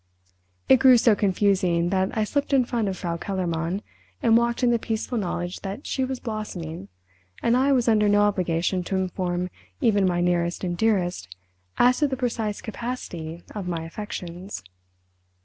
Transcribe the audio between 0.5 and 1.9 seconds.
It grew so confusing